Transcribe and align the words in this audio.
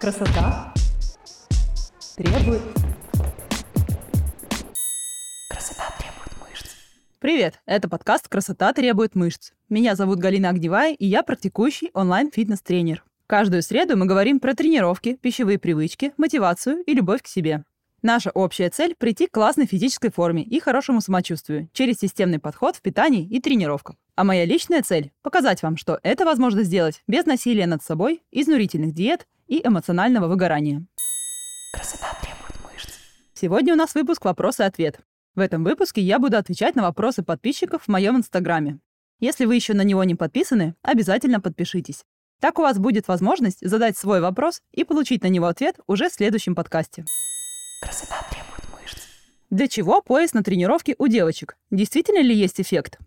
Красота 0.00 0.72
требует... 2.16 2.62
Красота 5.50 5.92
требует 5.98 6.40
мышц. 6.40 6.68
Привет, 7.18 7.60
это 7.66 7.86
подкаст 7.86 8.26
«Красота 8.26 8.72
требует 8.72 9.14
мышц». 9.14 9.50
Меня 9.68 9.94
зовут 9.96 10.18
Галина 10.18 10.48
Огневая, 10.48 10.94
и 10.94 11.04
я 11.04 11.22
практикующий 11.22 11.90
онлайн-фитнес-тренер. 11.92 13.04
Каждую 13.26 13.62
среду 13.62 13.98
мы 13.98 14.06
говорим 14.06 14.40
про 14.40 14.54
тренировки, 14.54 15.18
пищевые 15.20 15.58
привычки, 15.58 16.14
мотивацию 16.16 16.82
и 16.86 16.94
любовь 16.94 17.20
к 17.20 17.26
себе. 17.26 17.64
Наша 18.00 18.30
общая 18.30 18.70
цель– 18.70 18.94
прийти 18.98 19.26
к 19.26 19.32
классной 19.32 19.66
физической 19.66 20.10
форме 20.10 20.42
и 20.42 20.60
хорошему 20.60 21.02
самочувствию 21.02 21.68
через 21.74 21.98
системный 21.98 22.38
подход 22.38 22.74
в 22.74 22.80
питании 22.80 23.28
и 23.28 23.38
тренировках. 23.38 23.96
А 24.14 24.24
моя 24.24 24.46
личная 24.46 24.82
цель– 24.82 25.12
показать 25.22 25.62
вам, 25.62 25.76
что 25.76 26.00
это 26.02 26.24
возможно 26.24 26.62
сделать 26.62 27.02
без 27.06 27.26
насилия 27.26 27.66
над 27.66 27.82
собой, 27.82 28.22
изнурительных 28.30 28.94
диет 28.94 29.26
и 29.50 29.66
эмоционального 29.66 30.28
выгорания. 30.28 30.86
Красота 31.74 32.16
требует 32.22 32.54
мышц. 32.64 32.94
Сегодня 33.34 33.74
у 33.74 33.76
нас 33.76 33.94
выпуск 33.94 34.24
«Вопрос 34.24 34.60
и 34.60 34.62
ответ». 34.62 35.00
В 35.34 35.40
этом 35.40 35.64
выпуске 35.64 36.00
я 36.00 36.18
буду 36.18 36.36
отвечать 36.36 36.76
на 36.76 36.82
вопросы 36.82 37.22
подписчиков 37.24 37.82
в 37.82 37.88
моем 37.88 38.16
инстаграме. 38.16 38.78
Если 39.18 39.44
вы 39.44 39.56
еще 39.56 39.74
на 39.74 39.82
него 39.82 40.04
не 40.04 40.14
подписаны, 40.14 40.76
обязательно 40.82 41.40
подпишитесь. 41.40 42.04
Так 42.40 42.58
у 42.58 42.62
вас 42.62 42.78
будет 42.78 43.08
возможность 43.08 43.66
задать 43.68 43.98
свой 43.98 44.20
вопрос 44.20 44.62
и 44.72 44.84
получить 44.84 45.22
на 45.24 45.28
него 45.28 45.46
ответ 45.46 45.78
уже 45.86 46.08
в 46.08 46.12
следующем 46.12 46.54
подкасте. 46.54 47.04
Красота 47.82 48.16
требует 48.30 48.82
мышц. 48.82 49.02
Для 49.50 49.66
чего 49.66 50.00
пояс 50.00 50.32
на 50.32 50.44
тренировке 50.44 50.94
у 50.98 51.08
девочек? 51.08 51.56
Действительно 51.70 52.22
ли 52.22 52.34
есть 52.34 52.60
эффект? 52.60 52.98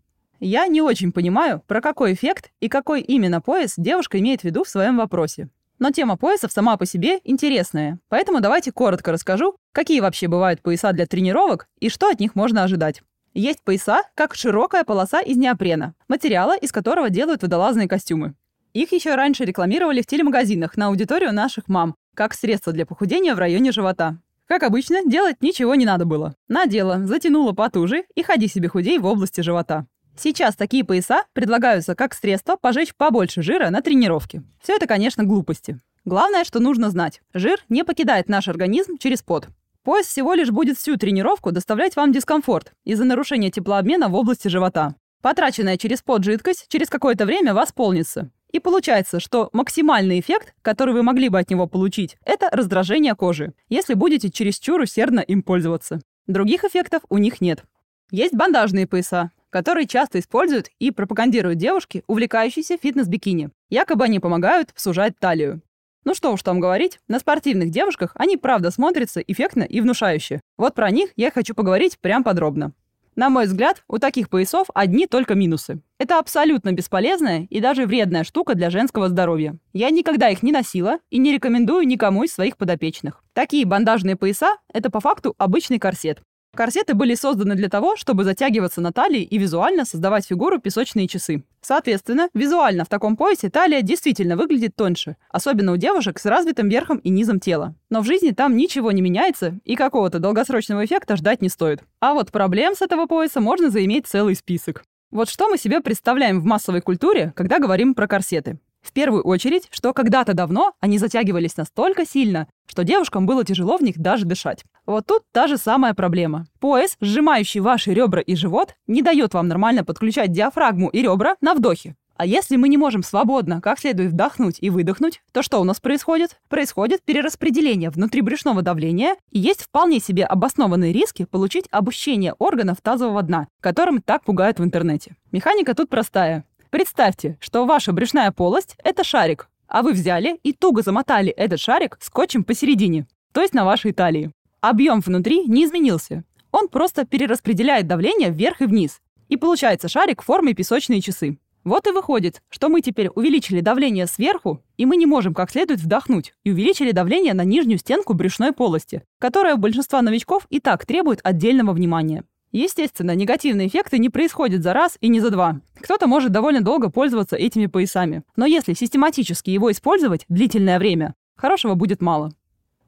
Я 0.41 0.67
не 0.67 0.81
очень 0.81 1.13
понимаю, 1.13 1.63
про 1.67 1.79
какой 1.79 2.13
эффект 2.13 2.51
и 2.59 2.67
какой 2.67 3.01
именно 3.01 3.39
пояс 3.39 3.75
девушка 3.77 4.19
имеет 4.19 4.41
в 4.41 4.43
виду 4.43 4.65
в 4.65 4.69
своем 4.69 4.97
вопросе. 4.97 5.49
Но 5.83 5.91
тема 5.91 6.15
поясов 6.15 6.53
сама 6.53 6.77
по 6.77 6.85
себе 6.85 7.19
интересная, 7.25 7.99
поэтому 8.07 8.39
давайте 8.39 8.71
коротко 8.71 9.11
расскажу, 9.11 9.57
какие 9.73 9.99
вообще 9.99 10.29
бывают 10.29 10.61
пояса 10.61 10.93
для 10.93 11.05
тренировок 11.05 11.67
и 11.81 11.89
что 11.89 12.07
от 12.07 12.21
них 12.21 12.35
можно 12.35 12.63
ожидать. 12.63 13.01
Есть 13.33 13.61
пояса, 13.65 14.03
как 14.15 14.33
широкая 14.33 14.85
полоса 14.85 15.19
из 15.19 15.35
неопрена, 15.35 15.93
материала, 16.07 16.55
из 16.55 16.71
которого 16.71 17.09
делают 17.09 17.41
водолазные 17.41 17.89
костюмы. 17.89 18.33
Их 18.71 18.93
еще 18.93 19.15
раньше 19.15 19.43
рекламировали 19.43 20.01
в 20.01 20.05
телемагазинах 20.05 20.77
на 20.77 20.87
аудиторию 20.87 21.33
наших 21.33 21.67
мам, 21.67 21.95
как 22.15 22.33
средство 22.33 22.71
для 22.71 22.85
похудения 22.85 23.35
в 23.35 23.39
районе 23.39 23.73
живота. 23.73 24.19
Как 24.47 24.63
обычно, 24.63 25.03
делать 25.03 25.41
ничего 25.41 25.75
не 25.75 25.85
надо 25.85 26.05
было. 26.05 26.33
Надела, 26.47 27.05
затянула 27.05 27.51
потуже 27.51 28.05
и 28.15 28.23
ходи 28.23 28.47
себе 28.47 28.69
худей 28.69 28.99
в 28.99 29.05
области 29.05 29.41
живота. 29.41 29.85
Сейчас 30.15 30.55
такие 30.55 30.83
пояса 30.83 31.23
предлагаются 31.33 31.95
как 31.95 32.13
средство 32.13 32.55
пожечь 32.55 32.95
побольше 32.95 33.41
жира 33.41 33.69
на 33.69 33.81
тренировке. 33.81 34.43
Все 34.61 34.75
это, 34.75 34.87
конечно, 34.87 35.23
глупости. 35.23 35.79
Главное, 36.05 36.43
что 36.43 36.59
нужно 36.59 36.89
знать. 36.89 37.21
Жир 37.33 37.59
не 37.69 37.83
покидает 37.83 38.29
наш 38.29 38.47
организм 38.47 38.97
через 38.97 39.21
пот. 39.21 39.47
Пояс 39.83 40.05
всего 40.05 40.33
лишь 40.33 40.51
будет 40.51 40.77
всю 40.77 40.97
тренировку 40.97 41.51
доставлять 41.51 41.95
вам 41.95 42.11
дискомфорт 42.11 42.73
из-за 42.83 43.05
нарушения 43.05 43.51
теплообмена 43.51 44.07
в 44.07 44.15
области 44.15 44.47
живота. 44.47 44.95
Потраченная 45.21 45.77
через 45.77 46.01
пот 46.01 46.23
жидкость 46.23 46.67
через 46.69 46.89
какое-то 46.89 47.25
время 47.25 47.53
восполнится. 47.53 48.29
И 48.51 48.59
получается, 48.59 49.19
что 49.19 49.49
максимальный 49.51 50.19
эффект, 50.19 50.53
который 50.61 50.93
вы 50.93 51.01
могли 51.01 51.29
бы 51.29 51.39
от 51.39 51.49
него 51.49 51.65
получить, 51.65 52.17
это 52.23 52.49
раздражение 52.51 53.15
кожи, 53.15 53.53
если 53.67 53.93
будете 53.93 54.29
чересчур 54.29 54.79
усердно 54.79 55.21
им 55.21 55.41
пользоваться. 55.41 56.01
Других 56.27 56.63
эффектов 56.63 57.01
у 57.09 57.17
них 57.17 57.41
нет. 57.41 57.63
Есть 58.11 58.35
бандажные 58.35 58.85
пояса, 58.85 59.31
которые 59.53 59.85
часто 59.85 60.19
используют 60.19 60.71
и 60.79 60.89
пропагандируют 60.89 61.59
девушки, 61.59 62.03
увлекающиеся 62.07 62.75
фитнес-бикини. 62.81 63.51
Якобы 63.69 64.05
они 64.05 64.19
помогают 64.19 64.71
сужать 64.75 65.13
талию. 65.19 65.61
Ну 66.05 66.15
что 66.15 66.33
уж 66.33 66.41
там 66.41 66.59
говорить, 66.59 66.99
на 67.07 67.19
спортивных 67.19 67.69
девушках 67.69 68.11
они 68.15 68.35
правда 68.35 68.71
смотрятся 68.71 69.21
эффектно 69.21 69.61
и 69.61 69.79
внушающе. 69.79 70.41
Вот 70.57 70.73
про 70.73 70.89
них 70.89 71.11
я 71.15 71.29
хочу 71.29 71.53
поговорить 71.53 71.99
прям 71.99 72.23
подробно. 72.23 72.73
На 73.15 73.29
мой 73.29 73.45
взгляд, 73.45 73.83
у 73.87 73.99
таких 73.99 74.27
поясов 74.27 74.67
одни 74.73 75.05
только 75.05 75.35
минусы. 75.35 75.81
Это 75.99 76.17
абсолютно 76.17 76.71
бесполезная 76.71 77.45
и 77.47 77.59
даже 77.59 77.85
вредная 77.85 78.23
штука 78.23 78.55
для 78.55 78.71
женского 78.71 79.07
здоровья. 79.07 79.55
Я 79.71 79.91
никогда 79.91 80.29
их 80.29 80.41
не 80.41 80.51
носила 80.51 80.97
и 81.11 81.19
не 81.19 81.31
рекомендую 81.31 81.85
никому 81.85 82.23
из 82.23 82.33
своих 82.33 82.57
подопечных. 82.57 83.23
Такие 83.33 83.65
бандажные 83.65 84.15
пояса– 84.15 84.57
это 84.73 84.89
по 84.89 84.99
факту 84.99 85.35
обычный 85.37 85.77
корсет. 85.77 86.23
Корсеты 86.55 86.93
были 86.93 87.15
созданы 87.15 87.55
для 87.55 87.67
того, 87.67 87.95
чтобы 87.95 88.23
затягиваться 88.23 88.79
на 88.79 88.93
талии 88.93 89.23
и 89.23 89.39
визуально 89.39 89.85
создавать 89.85 90.27
фигуру 90.27 90.59
песочные 90.59 91.07
часы. 91.07 91.43
Соответственно, 91.61 92.29
визуально 92.35 92.85
в 92.85 92.89
таком 92.89 93.17
поясе 93.17 93.49
талия 93.49 93.81
действительно 93.81 94.37
выглядит 94.37 94.75
тоньше, 94.75 95.15
особенно 95.29 95.71
у 95.71 95.77
девушек 95.77 96.19
с 96.19 96.25
развитым 96.25 96.69
верхом 96.69 96.97
и 96.97 97.09
низом 97.09 97.39
тела. 97.39 97.73
Но 97.89 98.01
в 98.01 98.05
жизни 98.05 98.31
там 98.31 98.55
ничего 98.55 98.91
не 98.91 99.01
меняется, 99.01 99.57
и 99.65 99.75
какого-то 99.75 100.19
долгосрочного 100.19 100.85
эффекта 100.85 101.15
ждать 101.15 101.41
не 101.41 101.49
стоит. 101.49 101.81
А 101.99 102.13
вот 102.13 102.31
проблем 102.31 102.75
с 102.75 102.83
этого 102.83 103.07
пояса 103.07 103.41
можно 103.41 103.71
заиметь 103.71 104.05
целый 104.05 104.35
список. 104.35 104.83
Вот 105.09 105.29
что 105.29 105.49
мы 105.49 105.57
себе 105.57 105.81
представляем 105.81 106.39
в 106.39 106.45
массовой 106.45 106.81
культуре, 106.81 107.33
когда 107.35 107.57
говорим 107.57 107.95
про 107.95 108.07
корсеты. 108.07 108.59
В 108.83 108.91
первую 108.91 109.23
очередь, 109.23 109.69
что 109.71 109.93
когда-то 109.93 110.33
давно 110.33 110.73
они 110.81 110.99
затягивались 110.99 111.57
настолько 111.57 112.05
сильно, 112.05 112.47
что 112.67 112.83
девушкам 112.83 113.25
было 113.25 113.43
тяжело 113.43 113.77
в 113.77 113.81
них 113.81 113.97
даже 113.97 114.25
дышать. 114.25 114.65
Вот 114.85 115.05
тут 115.05 115.23
та 115.31 115.47
же 115.47 115.57
самая 115.57 115.93
проблема. 115.93 116.45
Пояс, 116.59 116.97
сжимающий 116.99 117.61
ваши 117.61 117.93
ребра 117.93 118.21
и 118.21 118.35
живот, 118.35 118.75
не 118.87 119.01
дает 119.01 119.33
вам 119.33 119.47
нормально 119.47 119.83
подключать 119.83 120.31
диафрагму 120.31 120.89
и 120.89 121.01
ребра 121.01 121.35
на 121.41 121.53
вдохе. 121.53 121.95
А 122.15 122.25
если 122.25 122.57
мы 122.57 122.69
не 122.69 122.77
можем 122.77 123.01
свободно, 123.01 123.59
как 123.59 123.79
следует 123.79 124.11
вдохнуть 124.11 124.57
и 124.59 124.69
выдохнуть, 124.69 125.23
то 125.31 125.41
что 125.41 125.59
у 125.59 125.63
нас 125.63 125.79
происходит? 125.79 126.37
Происходит 126.47 127.01
перераспределение 127.03 127.89
внутрибрюшного 127.89 128.61
давления 128.61 129.15
и 129.31 129.39
есть 129.39 129.63
вполне 129.63 129.99
себе 129.99 130.23
обоснованные 130.25 130.93
риски 130.93 131.25
получить 131.25 131.65
обущение 131.71 132.33
органов 132.33 132.77
тазового 132.81 133.23
дна, 133.23 133.47
которым 133.61 134.01
так 134.01 134.23
пугают 134.23 134.59
в 134.59 134.63
интернете. 134.63 135.15
Механика 135.31 135.73
тут 135.73 135.89
простая. 135.89 136.45
Представьте, 136.69 137.37
что 137.39 137.65
ваша 137.65 137.93
брюшная 137.93 138.31
полость– 138.31 138.75
это 138.83 139.03
шарик, 139.03 139.49
а 139.67 139.81
вы 139.81 139.93
взяли 139.93 140.39
и 140.43 140.53
туго 140.53 140.81
замотали 140.81 141.31
этот 141.31 141.59
шарик 141.59 141.97
скотчем 141.99 142.43
посередине, 142.43 143.07
то 143.31 143.41
есть 143.41 143.53
на 143.53 143.65
вашей 143.65 143.91
талии. 143.91 144.31
Объем 144.63 145.01
внутри 145.01 145.43
не 145.45 145.65
изменился. 145.65 146.23
Он 146.53 146.69
просто 146.69 147.05
перераспределяет 147.05 147.85
давление 147.85 148.29
вверх 148.29 148.61
и 148.61 148.65
вниз. 148.65 149.01
И 149.27 149.35
получается 149.35 149.89
шарик 149.89 150.21
в 150.21 150.25
форме 150.25 150.53
песочные 150.53 151.01
часы. 151.01 151.37
Вот 151.65 151.85
и 151.85 151.91
выходит, 151.91 152.41
что 152.47 152.69
мы 152.69 152.79
теперь 152.79 153.09
увеличили 153.09 153.59
давление 153.59 154.07
сверху, 154.07 154.63
и 154.77 154.85
мы 154.85 154.95
не 154.95 155.05
можем 155.05 155.33
как 155.33 155.51
следует 155.51 155.81
вдохнуть, 155.81 156.33
и 156.45 156.51
увеличили 156.51 156.91
давление 156.91 157.33
на 157.33 157.43
нижнюю 157.43 157.77
стенку 157.77 158.13
брюшной 158.13 158.53
полости, 158.53 159.03
которая 159.19 159.55
у 159.55 159.57
большинства 159.57 160.01
новичков 160.01 160.47
и 160.49 160.61
так 160.61 160.85
требует 160.85 161.19
отдельного 161.25 161.73
внимания. 161.73 162.23
Естественно, 162.53 163.13
негативные 163.15 163.67
эффекты 163.67 163.97
не 163.97 164.07
происходят 164.07 164.63
за 164.63 164.71
раз 164.71 164.97
и 165.01 165.09
не 165.09 165.19
за 165.19 165.29
два. 165.29 165.59
Кто-то 165.81 166.07
может 166.07 166.31
довольно 166.31 166.61
долго 166.61 166.89
пользоваться 166.89 167.35
этими 167.35 167.65
поясами. 167.65 168.23
Но 168.37 168.45
если 168.45 168.75
систематически 168.75 169.49
его 169.49 169.73
использовать 169.73 170.23
длительное 170.29 170.79
время, 170.79 171.15
хорошего 171.35 171.75
будет 171.75 172.01
мало. 172.01 172.31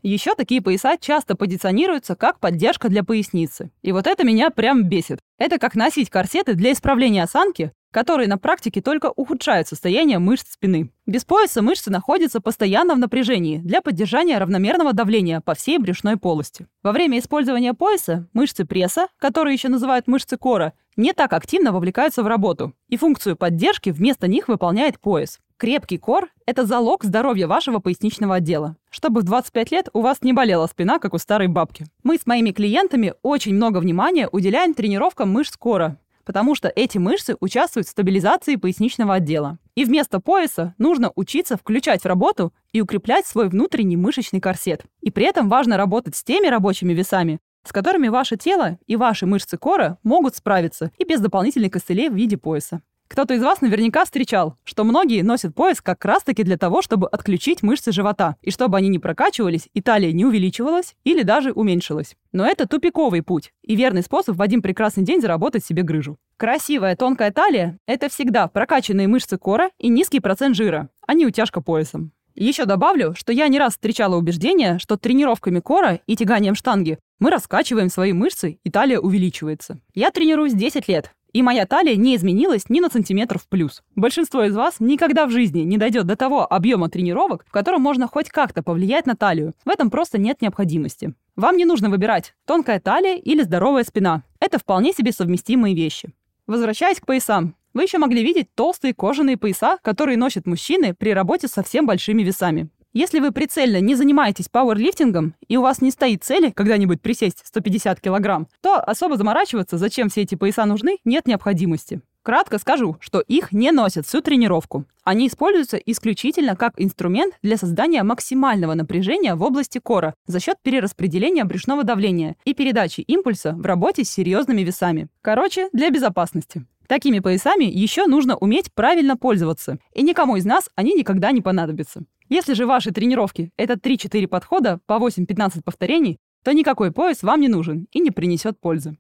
Еще 0.06 0.36
такие 0.36 0.62
пояса 0.62 0.98
часто 1.00 1.36
позиционируются 1.36 2.16
как 2.16 2.40
поддержка 2.40 2.90
для 2.90 3.04
поясницы. 3.04 3.72
И 3.82 3.92
вот 3.92 4.06
это 4.06 4.24
меня 4.24 4.52
прям 4.52 4.84
бесит. 4.84 5.18
Это 5.40 5.58
как 5.58 5.74
носить 5.74 6.12
корсеты 6.12 6.54
для 6.54 6.74
исправления 6.74 7.24
осанки, 7.24 7.72
которые 7.90 8.28
на 8.28 8.38
практике 8.38 8.82
только 8.82 9.12
ухудшают 9.16 9.68
состояние 9.68 10.20
мышц 10.20 10.52
спины. 10.52 10.92
Без 11.08 11.26
пояса 11.26 11.64
мышцы 11.64 11.90
находятся 11.90 12.40
постоянно 12.40 12.94
в 12.94 13.00
напряжении 13.00 13.58
для 13.58 13.82
поддержания 13.82 14.38
равномерного 14.38 14.94
давления 14.94 15.42
по 15.42 15.56
всей 15.56 15.80
брюшной 15.80 16.18
полости. 16.18 16.68
Во 16.84 16.92
время 16.92 17.18
использования 17.18 17.74
пояса 17.74 18.28
мышцы 18.32 18.64
пресса, 18.64 19.08
которые 19.18 19.56
еще 19.56 19.70
называют 19.70 20.06
мышцы 20.06 20.38
кора, 20.38 20.74
не 20.98 21.14
так 21.14 21.34
активно 21.34 21.72
вовлекаются 21.72 22.22
в 22.22 22.28
работу, 22.28 22.74
и 22.90 22.98
функцию 22.98 23.38
поддержки 23.38 23.90
вместо 23.90 24.28
них 24.28 24.50
выполняет 24.50 25.00
пояс. 25.00 25.40
Крепкий 25.58 25.98
кор– 25.98 26.32
это 26.46 26.66
залог 26.66 27.06
здоровья 27.06 27.48
вашего 27.48 27.80
поясничного 27.80 28.36
отдела, 28.36 28.75
чтобы 28.90 29.22
в 29.22 29.24
25 29.24 29.72
лет 29.72 29.88
у 29.94 30.02
вас 30.02 30.18
не 30.22 30.34
болела 30.34 30.68
спина, 30.68 31.00
как 31.00 31.13
у 31.13 31.18
старой 31.18 31.48
бабки. 31.48 31.86
Мы 32.04 32.18
с 32.18 32.25
моими 32.25 32.52
клиентами 32.52 33.13
очень 33.22 33.56
много 33.56 33.78
внимания 33.78 34.28
уделяем 34.30 34.74
тренировкам 34.74 35.31
мышц 35.31 35.56
кора, 35.56 35.98
потому 36.25 36.56
что 36.56 36.68
эти 36.75 36.98
мышцы 36.98 37.38
участвуют 37.40 37.88
в 37.88 37.92
стабилизации 37.92 38.57
поясничного 38.57 39.13
отдела. 39.13 39.57
И 39.75 39.86
вместо 39.86 40.19
пояса 40.19 40.75
нужно 40.78 41.13
учиться 41.16 41.56
включать 41.56 42.01
в 42.01 42.06
работу 42.06 42.54
и 42.74 42.81
укреплять 42.81 43.25
свой 43.25 43.48
внутренний 43.48 43.96
мышечный 43.96 44.42
корсет. 44.42 44.84
И 45.00 45.10
при 45.10 45.25
этом 45.25 45.48
важно 45.48 45.78
работать 45.78 46.18
с 46.18 46.24
теми 46.25 46.48
рабочими 46.48 46.92
весами, 46.92 47.40
с 47.63 47.72
которыми 47.72 48.10
ваше 48.10 48.36
тело 48.36 48.78
и 48.88 48.98
ваши 48.98 49.25
мышцы 49.25 49.58
кора 49.58 50.00
могут 50.04 50.36
справиться 50.36 50.92
и 50.98 51.06
без 51.06 51.22
дополнительных 51.22 51.72
костылей 51.72 52.10
в 52.10 52.13
виде 52.13 52.36
пояса. 52.36 52.81
Кто-то 53.15 53.33
из 53.33 53.41
вас 53.41 53.62
наверняка 53.62 54.03
встречал, 54.03 54.57
что 54.65 54.83
многие 54.83 55.21
носят 55.21 55.56
пояс 55.56 55.79
как 55.79 56.03
раз-таки 56.03 56.44
для 56.44 56.57
того, 56.57 56.81
чтобы 56.81 57.07
отключить 57.07 57.63
мышцы 57.63 57.94
живота, 57.94 58.35
и 58.41 58.51
чтобы 58.51 58.75
они 58.75 58.89
не 58.89 59.00
прокачивались, 59.00 59.69
и 59.73 59.81
талия 59.81 60.12
не 60.12 60.25
увеличивалась 60.25 60.95
или 61.06 61.23
даже 61.23 61.53
уменьшилась. 61.53 62.17
Но 62.33 62.45
это 62.45 62.67
тупиковый 62.67 63.23
путь, 63.23 63.53
и 63.65 63.77
верный 63.77 64.01
способ 64.01 64.35
в 64.35 64.41
один 64.41 64.62
прекрасный 64.62 65.06
день 65.06 65.21
заработать 65.21 65.63
себе 65.63 65.83
грыжу. 65.83 66.17
Красивая 66.35 66.97
тонкая 66.97 67.31
талия– 67.31 67.77
это 67.88 68.09
всегда 68.09 68.50
прокачанные 68.50 69.07
мышцы 69.07 69.38
кора 69.38 69.69
и 69.79 69.88
низкий 69.88 70.19
процент 70.19 70.57
жира, 70.57 70.89
а 71.07 71.13
не 71.13 71.25
утяжка 71.25 71.62
поясом. 71.62 72.12
Еще 72.35 72.65
добавлю, 72.65 73.15
что 73.15 73.31
я 73.31 73.47
не 73.47 73.57
раз 73.57 73.75
встречала 73.75 74.17
убеждение, 74.17 74.77
что 74.77 74.97
тренировками 74.97 75.62
кора 75.62 76.01
и 76.06 76.17
тяганием 76.17 76.53
штанги 76.53 77.00
мы 77.17 77.29
раскачиваем 77.29 77.89
свои 77.89 78.12
мышцы, 78.12 78.59
и 78.62 78.69
талия 78.69 79.00
увеличивается. 79.00 79.79
Я 79.94 80.12
тренируюсь 80.12 80.53
10 80.53 80.89
лет, 80.89 81.14
и 81.36 81.42
моя 81.42 81.66
талия 81.66 81.98
не 81.98 82.16
изменилась 82.16 82.70
ни 82.70 82.80
на 82.80 82.90
сантиметр 82.90 83.38
в 83.38 83.50
плюс. 83.50 83.84
Большинство 83.94 84.46
из 84.46 84.56
вас 84.56 84.76
никогда 84.80 85.26
в 85.26 85.32
жизни 85.32 85.64
не 85.64 85.78
дойдет 85.78 86.06
до 86.06 86.16
того 86.16 86.50
объема 86.50 86.90
тренировок, 86.90 87.44
в 87.46 87.52
котором 87.52 87.82
можно 87.82 88.08
хоть 88.08 88.30
как-то 88.30 88.64
повлиять 88.64 89.06
на 89.06 89.18
талию. 89.18 89.52
В 89.66 89.70
этом 89.70 89.90
просто 89.90 90.18
нет 90.18 90.42
необходимости. 90.42 91.14
Вам 91.36 91.58
не 91.58 91.66
нужно 91.66 91.90
выбирать, 91.90 92.36
тонкая 92.46 92.80
талия 92.80 93.18
или 93.18 93.44
здоровая 93.44 93.84
спина. 93.84 94.24
Это 94.40 94.60
вполне 94.60 94.94
себе 94.94 95.12
совместимые 95.12 95.76
вещи. 95.76 96.14
Возвращаясь 96.48 97.02
к 97.02 97.06
поясам. 97.06 97.56
Вы 97.74 97.84
еще 97.84 97.98
могли 97.98 98.24
видеть 98.24 98.48
толстые 98.56 98.94
кожаные 98.94 99.36
пояса, 99.36 99.78
которые 99.82 100.18
носят 100.18 100.48
мужчины 100.48 100.94
при 100.94 101.10
работе 101.10 101.50
со 101.50 101.56
совсем 101.56 101.86
большими 101.86 102.24
весами. 102.24 102.70
Если 102.95 103.19
вы 103.19 103.33
прицельно 103.33 103.81
не 103.81 103.94
занимаетесь 103.94 104.47
пауэрлифтингом 104.47 105.36
и 105.50 105.57
у 105.57 105.62
вас 105.62 105.81
не 105.81 105.92
стоит 105.92 106.24
цели 106.24 106.51
когда-нибудь 106.51 107.01
присесть 107.01 107.42
150 107.44 108.00
килограмм, 108.00 108.47
то 108.62 108.75
особо 108.75 109.18
заморачиваться, 109.18 109.77
зачем 109.77 110.07
все 110.07 110.21
эти 110.21 110.36
пояса 110.36 110.63
нужны, 110.63 111.00
нет 111.03 111.27
необходимости. 111.27 112.00
Кратко 112.24 112.57
скажу, 112.57 112.95
что 113.01 113.19
их 113.19 113.51
не 113.51 113.74
носят 113.74 114.07
всю 114.07 114.21
тренировку. 114.21 114.86
Они 115.03 115.27
используются 115.27 115.75
исключительно 115.75 116.56
как 116.56 116.71
инструмент 116.77 117.36
для 117.44 117.57
создания 117.57 118.01
максимального 118.01 118.75
напряжения 118.75 119.36
в 119.36 119.44
области 119.44 119.80
кора 119.80 120.13
за 120.25 120.39
счет 120.39 120.56
перераспределения 120.63 121.44
брюшного 121.44 121.83
давления 121.83 122.38
и 122.45 122.53
передачи 122.53 123.01
импульса 123.01 123.51
в 123.57 123.65
работе 123.65 124.06
с 124.06 124.09
серьезными 124.09 124.62
весами. 124.62 125.09
Короче, 125.21 125.68
для 125.74 125.89
безопасности. 125.89 126.65
Такими 126.88 127.19
поясами 127.19 127.65
еще 127.65 128.06
нужно 128.06 128.38
уметь 128.38 128.71
правильно 128.74 129.18
пользоваться, 129.18 129.80
и 129.94 130.03
никому 130.03 130.36
из 130.36 130.45
нас 130.45 130.69
они 130.75 130.94
никогда 130.94 131.31
не 131.31 131.41
понадобятся. 131.41 132.03
Если 132.27 132.54
же 132.54 132.66
ваши 132.66 132.92
тренировки— 132.92 133.51
это 133.57 133.75
3-4 133.75 134.27
подхода 134.27 134.80
по 134.88 134.94
8-15 134.94 135.62
повторений, 135.63 136.18
то 136.44 136.54
никакой 136.54 136.92
пояс 136.92 137.22
вам 137.22 137.39
не 137.39 137.48
нужен 137.48 137.88
и 137.92 138.00
не 138.00 138.10
принесет 138.10 138.60
пользы. 138.60 138.98